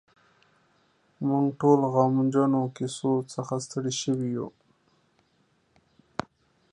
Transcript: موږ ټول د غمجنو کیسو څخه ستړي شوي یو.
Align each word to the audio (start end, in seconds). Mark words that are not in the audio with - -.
موږ 1.27 1.45
ټول 1.59 1.77
د 1.83 1.85
غمجنو 1.95 2.61
کیسو 2.77 3.11
څخه 3.33 3.53
ستړي 3.65 3.93
شوي 4.01 4.29
یو. 4.37 4.47